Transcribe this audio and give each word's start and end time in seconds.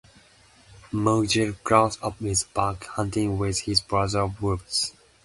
Mowgli 0.91 1.55
grows 1.63 1.99
up 2.01 2.19
with 2.19 2.39
the 2.39 2.47
pack, 2.59 2.85
hunting 2.85 3.37
with 3.37 3.59
his 3.59 3.81
brother 3.81 4.25
wolves. 4.39 4.95